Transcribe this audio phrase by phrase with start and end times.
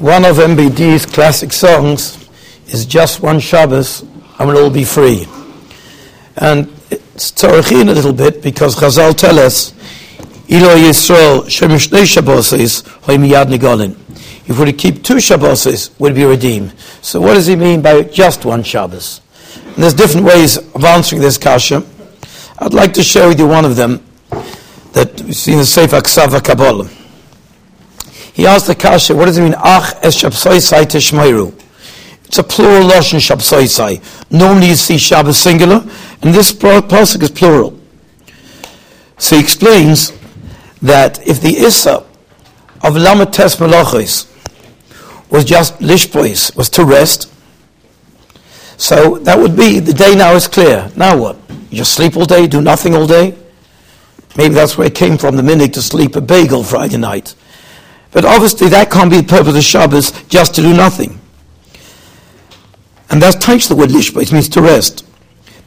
[0.00, 2.26] One of MBD's classic songs
[2.68, 5.26] is Just One Shabbos and We'll All Be Free.
[6.38, 9.74] And it's tzorichin a little bit because Chazal tell us,
[10.48, 13.90] Ilo Yisrael Shemishnei Shabboses Hoy Miyad Nigolin.
[14.48, 16.72] If we keep two Shabboses, we'd be redeemed.
[17.02, 19.20] So what does he mean by just one Shabbos?
[19.66, 21.84] And there's different ways of answering this kasha.
[22.58, 24.02] I'd like to share with you one of them
[24.92, 26.88] that we see in the Sefer Ksava Kabbalah.
[28.32, 31.52] He asked the kasha, what does it mean, Ach es Shabsoisai Teshmeiru?
[32.24, 34.30] It's a plural lashon Shabsoisai.
[34.30, 35.84] Normally you see Shabbos singular,
[36.22, 37.78] and this pasuk is plural.
[39.18, 40.12] So he explains
[40.80, 42.06] that if the Issa
[42.82, 44.26] of Lamates Malachis
[45.30, 47.32] was just lishpois, was to rest,
[48.76, 50.90] so that would be the day now is clear.
[50.96, 51.36] Now what?
[51.68, 53.36] You just sleep all day, do nothing all day?
[54.36, 57.34] Maybe that's where it came from, the minig to sleep a bagel Friday night.
[58.12, 61.20] But obviously that can't be the purpose of Shabbos, just to do nothing.
[63.10, 65.04] And that's touched the word lishbois, means to rest.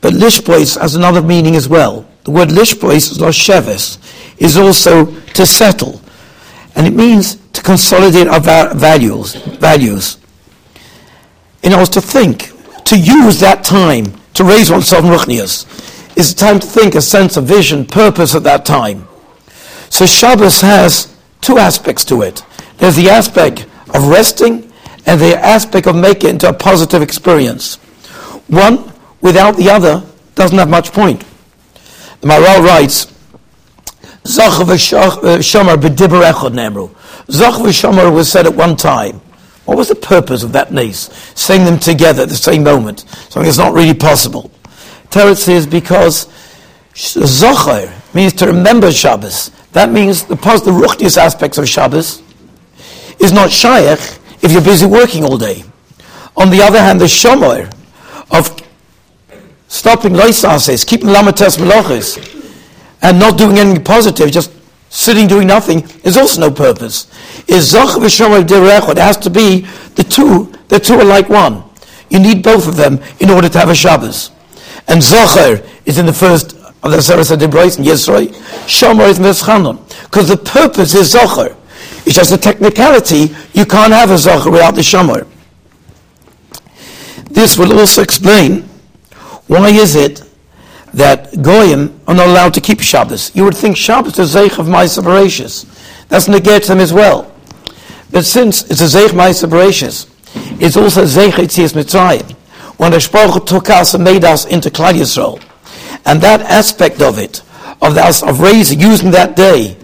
[0.01, 2.07] But lishbois has another meaning as well.
[2.23, 3.97] The word lishbois is sheves,
[4.37, 6.01] is also to settle.
[6.75, 8.39] And it means to consolidate our
[8.73, 10.17] values, values.
[11.61, 12.51] In order to think,
[12.85, 15.65] to use that time to raise oneself in ruchnias,
[16.17, 19.07] is a time to think, a sense of vision, purpose at that time.
[19.89, 21.12] So Shabbos has
[21.43, 22.43] two aspects to it.
[22.77, 24.71] There's the aspect of resting
[25.05, 27.75] and the aspect of making it into a positive experience.
[28.47, 28.91] One
[29.21, 30.03] without the other
[30.35, 31.23] doesn't have much point.
[32.21, 33.13] The Maharal writes,
[34.25, 36.95] Zach v'shomer uh, b'dibber echad nemru.
[37.29, 39.19] Zach v'shomer was said at one time.
[39.65, 41.09] What was the purpose of that nace?
[41.35, 43.01] Saying them together at the same moment.
[43.01, 44.51] Something that's not really possible.
[45.09, 46.27] Teretz says because
[46.93, 49.51] Zocher means to remember Shabbos.
[49.73, 52.21] That means the positive ruchnius aspects of Shabbos
[53.19, 53.99] is not shaykh
[54.41, 55.63] if you're busy working all day.
[56.37, 57.71] On the other hand, the shomer
[58.31, 58.61] of
[59.67, 62.17] stopping loisases, keeping lamates meloches,
[63.01, 64.51] and not doing anything positive, just
[64.89, 67.07] sitting doing nothing, is also no purpose.
[67.47, 68.91] Is zoch v'shomer derechot.
[68.91, 70.53] It has to be the two.
[70.67, 71.63] The two are like one.
[72.09, 74.31] You need both of them in order to have a Shabbos.
[74.87, 78.27] And zocher is in the first of the Aseres HaDibros and Yisroi.
[78.67, 79.79] Shomer is Meschanon.
[80.03, 81.55] Because the purpose is zocher.
[82.05, 83.33] It's just a technicality.
[83.53, 85.25] You can't have a zocher without the shomer.
[87.29, 88.63] This will also explain
[89.47, 90.23] why is it
[90.93, 93.35] that goyim are not allowed to keep Shabbos.
[93.35, 95.65] You would think Shabbos is zeich of Ma'aser Bereshis.
[96.09, 97.31] That's negate them as well.
[98.11, 100.09] But since it's a zeich Ma'aser Bereshis,
[100.61, 102.31] it's also zeich Yitzias Mitzrayim.
[102.77, 105.41] When the Shpoch took us and made us into Klal Yisrael.
[106.05, 107.41] And that aspect of it,
[107.81, 109.77] of, that, of raising, using that day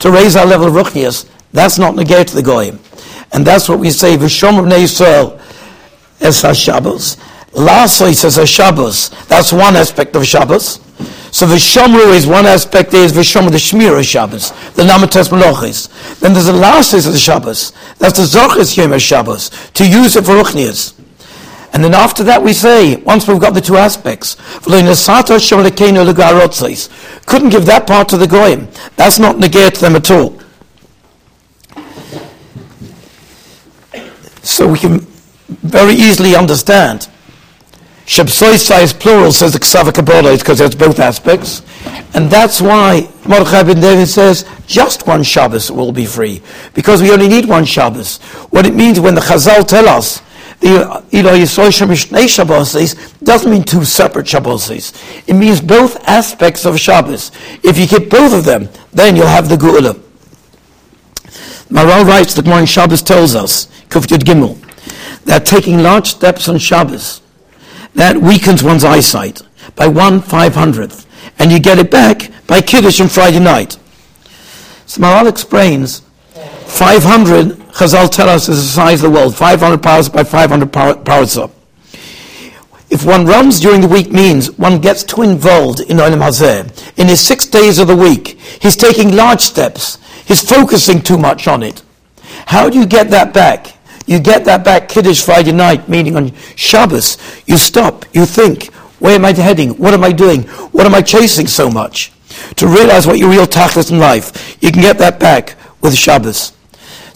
[0.00, 2.80] to raise our level of ruchnias, that's not negate the goyim.
[3.32, 5.42] And that's what we say, V'shom of
[6.20, 7.16] es ha-Shabbos.
[7.52, 9.10] Lasois as a Shabbos.
[9.26, 10.80] That's one aspect of Shabbos.
[11.30, 16.18] So V'shomru is one aspect is V'shomru, the Shmir of Shabbos, the Namates Melochis.
[16.20, 17.72] Then there's a Lasois of the Shabbos.
[17.98, 20.94] That's the Zochis Yom Shabbos, to use it for Ruchnias.
[21.72, 24.36] And then after that we say, once we've got the two aspects,
[27.26, 28.68] couldn't give that part to the Goyim.
[28.96, 30.38] That's not negate them at all.
[34.42, 35.00] So we can
[35.48, 37.08] very easily understand.
[38.06, 41.60] Shabsoisai is plural, says the Ksava Kabbalah, because there's both aspects.
[42.14, 46.40] And that's why Mordechai ben David says, just one Shabbos will be free.
[46.72, 48.16] Because we only need one Shabbos.
[48.48, 50.22] What it means when the Chazal tell us
[50.60, 54.92] the Eloi Yisrael Shabbos doesn't mean two separate Shabbos.
[55.26, 57.30] It means both aspects of Shabbos.
[57.62, 60.00] If you keep both of them, then you'll have the Geula.
[61.70, 64.56] Maharal writes that morning Shabbos tells us, Kuf Yud Gimel,
[65.24, 67.20] that taking large steps on Shabbos,
[67.94, 69.42] that weakens one's eyesight
[69.76, 71.06] by one five hundredth,
[71.38, 73.78] and you get it back by Kiddush on Friday night.
[74.86, 76.00] So Maharal explains
[76.68, 79.36] 500, Chazal tell us, is the size of the world.
[79.36, 81.52] 500 powers by 500 power, powers up.
[82.90, 86.98] If one runs during the week means one gets too involved in Olam Hazeh.
[86.98, 89.98] In his six days of the week, he's taking large steps.
[90.26, 91.84] He's focusing too much on it.
[92.46, 93.76] How do you get that back?
[94.06, 97.16] You get that back Kiddush Friday night, meaning on Shabbos.
[97.46, 99.70] You stop, you think, where am I heading?
[99.78, 100.42] What am I doing?
[100.72, 102.10] What am I chasing so much?
[102.56, 106.57] To realize what your real tachlis in life, you can get that back with Shabbos.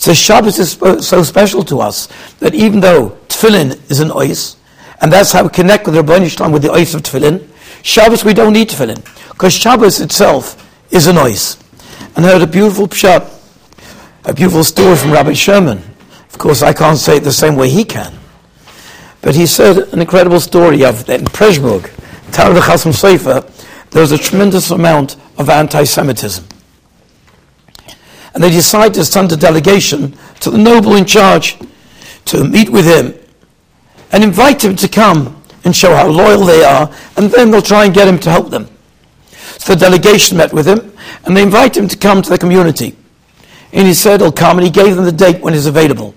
[0.03, 0.73] So Shabbos is
[1.07, 2.09] so special to us
[2.41, 4.57] that even though tefillin is an ois,
[5.01, 7.47] and that's how we connect with Ribbono Shel Olam with the ois of tefillin,
[7.85, 10.59] Shabbos we don't need tefillin because Shabbos itself
[10.91, 11.57] is an ois.
[12.17, 13.31] And I heard a beautiful pshat,
[14.25, 15.81] a beautiful story from Rabbi Sherman,
[16.33, 18.13] Of course, I can't say it the same way he can.
[19.21, 21.89] But he said an incredible story of that in Pressburg,
[22.33, 23.49] Tower of Chasam Sofer,
[23.91, 26.45] there was a tremendous amount of anti-Semitism.
[28.35, 31.59] And they decide to send a delegation to the noble in charge
[32.27, 33.15] to meet with him
[34.11, 37.85] and invite him to come and show how loyal they are, and then they'll try
[37.85, 38.69] and get him to help them.
[39.59, 40.93] So the delegation met with him,
[41.25, 42.97] and they invited him to come to the community.
[43.73, 46.15] And he said he'll come, and he gave them the date when he's available.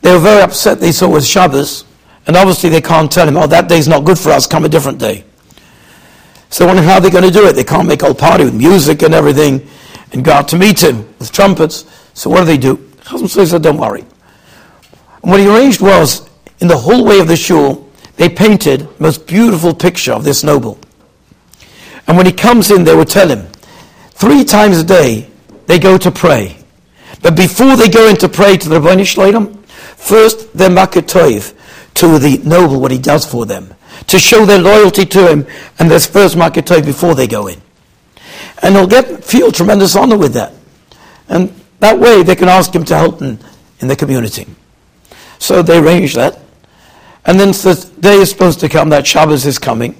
[0.00, 1.84] They were very upset they saw it was Shabbos,
[2.26, 4.68] and obviously they can't tell him, oh, that day's not good for us, come a
[4.68, 5.24] different day.
[6.50, 7.54] So wondering how they're going to do it.
[7.54, 9.66] They can't make a party with music and everything
[10.14, 11.84] and go out to meet him with trumpets.
[12.14, 12.76] So what do they do?
[13.02, 14.00] Chasam said, oh, don't worry.
[15.22, 16.30] And what he arranged was,
[16.60, 20.78] in the hallway of the shul, they painted the most beautiful picture of this noble.
[22.06, 23.48] And when he comes in, they will tell him,
[24.12, 25.28] three times a day,
[25.66, 26.56] they go to pray.
[27.22, 31.54] But before they go in to pray to the Ribbono Shel Olam, first they're makatoiv
[31.94, 33.74] to the noble, what he does for them,
[34.06, 35.46] to show their loyalty to him,
[35.78, 37.60] and there's first makatoiv before they go in.
[38.64, 40.54] And they'll get, feel tremendous honor with that.
[41.28, 43.38] And that way they can ask him to help in,
[43.80, 44.46] in the community.
[45.38, 46.40] So they arrange that.
[47.26, 49.94] And then the day is supposed to come, that Shabbos is coming.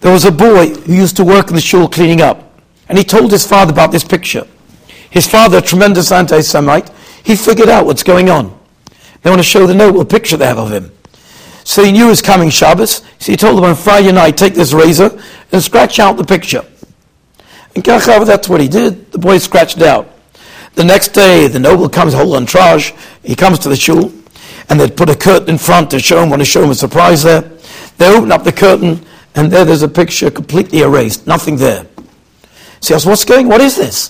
[0.00, 2.58] There was a boy who used to work in the shul cleaning up,
[2.88, 4.46] and he told his father about this picture.
[5.10, 6.90] His father, a tremendous anti Semite,
[7.24, 8.58] he figured out what's going on.
[9.22, 10.90] They want to show the noble picture they have of him.
[11.64, 14.54] So he knew it was coming Shabbos, so he told them on Friday night, take
[14.54, 15.18] this razor
[15.52, 16.64] and scratch out the picture.
[17.74, 19.10] And Kachav, that's what he did.
[19.12, 20.10] The boy scratched out.
[20.74, 22.92] The next day, the noble comes, whole entourage,
[23.22, 24.12] he comes to the shul,
[24.68, 26.74] and they put a curtain in front to show him, want to show him a
[26.74, 27.42] surprise there.
[27.98, 29.04] They open up the curtain,
[29.36, 31.86] and there there's a picture completely erased, nothing there.
[32.80, 34.08] So he asks, what's going, what is this?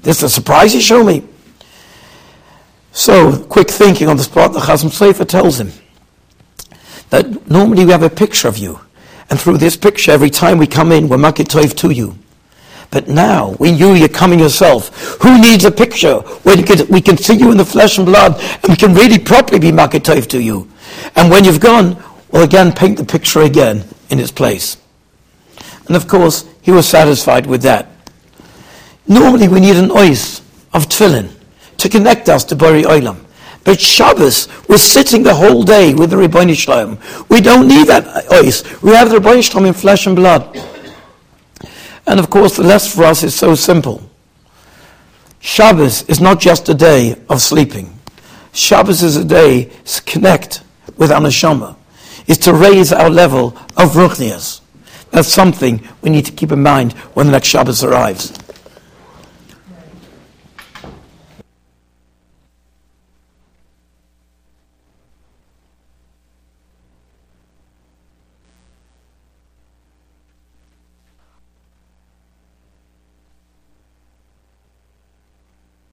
[0.00, 1.24] This is a surprise you show me.
[2.92, 5.72] So, quick thinking on the spot, the Chasam Sofer tells him
[7.10, 8.80] that normally we have a picture of you.
[9.30, 12.18] And through this picture, every time we come in, we're makitov to you.
[12.92, 16.58] But now, when you, you're coming yourself, who needs a picture when
[16.90, 19.72] we can see you in the flesh and blood and we can really properly be
[19.72, 20.68] makitov to you?
[21.16, 22.00] And when you've gone,
[22.30, 24.76] well, again, paint the picture again in its place.
[25.86, 27.88] And of course, he was satisfied with that.
[29.08, 30.42] Normally, we need an ois
[30.74, 31.30] of tefillin
[31.78, 33.24] to connect us to Borei Olam.
[33.64, 37.28] But Shabbos was sitting the whole day with the Shel Olam.
[37.30, 38.82] We don't need that ois.
[38.82, 40.71] We have the Shel Olam in flesh and blood.
[42.06, 44.08] And of course, the lesson for us is so simple.
[45.40, 47.98] Shabbos is not just a day of sleeping.
[48.52, 50.62] Shabbos is a day to connect
[50.96, 51.76] with our neshama,
[52.26, 54.60] is to raise our level of ruchnias.
[55.10, 58.38] That's something we need to keep in mind when the next Shabbos arrives.